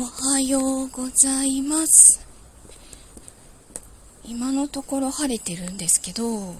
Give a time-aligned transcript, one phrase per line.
[0.00, 2.26] おはようございます。
[4.24, 6.54] 今のところ晴れてるんですけど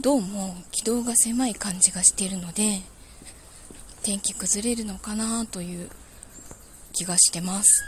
[0.00, 2.80] どうも軌道が狭い感じがしているので
[4.04, 5.90] 天気崩れるのかなという
[6.92, 7.84] 気がしてます。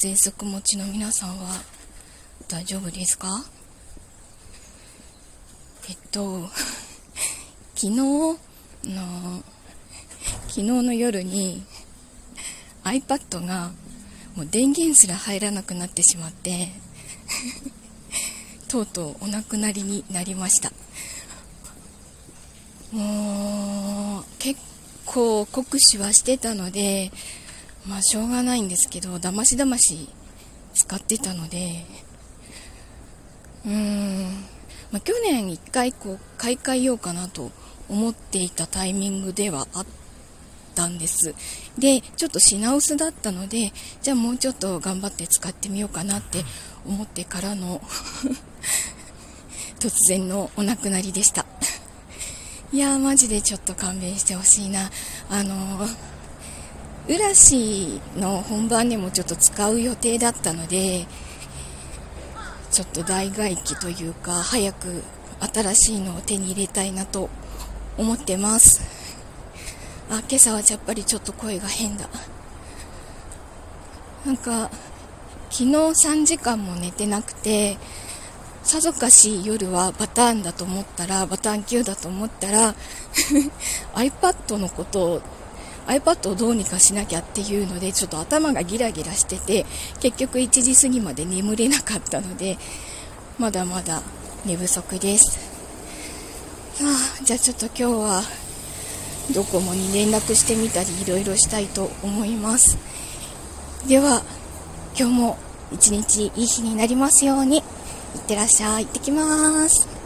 [0.00, 1.48] 喘息持ちの皆さんは
[2.48, 3.44] 大丈夫ですか？
[5.88, 6.48] えっと
[7.76, 8.36] 昨日の
[10.48, 11.64] 昨日の夜に
[12.84, 13.70] iPad が
[14.36, 16.68] もう電源すら入らなくなってしまって
[18.68, 20.72] とうとうお亡くなりになりました。
[22.92, 24.60] もう結
[25.06, 27.12] 構酷使はしてたので
[27.86, 30.08] まあしょうがないんですけどだましだまし
[30.74, 31.84] 使ってたので
[33.64, 34.24] うーん、
[34.90, 37.50] まあ、去年1回こう買い替えようかなと
[37.88, 39.86] 思っていたタイミングではあっ
[40.80, 41.34] たんです。
[41.78, 46.44] でちょっと品薄だったのでじゃあもうちょっと頑張って使ってみようかなって
[46.86, 47.82] 思ってからの
[49.78, 51.44] 突然のお亡くなりでした。
[52.72, 54.90] いやーマジでちょっと勘弁してほしいな。
[55.28, 55.96] あのー
[57.08, 61.06] 浦市の本番でもちょっと使う予定だったので
[62.70, 65.02] ちょっと代替機というか早く
[65.40, 67.28] 新しいのを手に入れたいなと
[67.98, 68.99] 思ってます。
[70.10, 72.08] あ今朝はやっぱりちょっと声が変だ。
[74.26, 74.70] なんか
[75.50, 77.78] 昨日3時間も寝てなくて
[78.62, 82.74] さぞかし夜はバターンだと思ったらバターン級だと思ったら
[83.94, 85.22] iPad のことを
[85.86, 89.64] iPad をどうにかしなきゃっていうのでちょっと頭がギラギラしてて
[90.00, 92.58] 結局1時過ぎまで眠れなかったので
[93.38, 94.02] まだまだ
[94.44, 95.38] 寝不足です。
[96.82, 98.22] あじゃあちょっと今日は
[99.34, 102.76] ドコモに連絡してみたりいろいろしたいと思います。
[103.86, 104.22] では
[104.98, 105.38] 今日も
[105.72, 107.58] 一日いい日になりますように。
[107.58, 108.84] いってらっしゃい。
[108.86, 109.99] 行ってきます。